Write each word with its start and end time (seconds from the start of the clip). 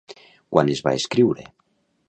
Quan 0.55 0.71
es 0.75 0.81
va 0.87 0.95
escriure? 1.03 1.47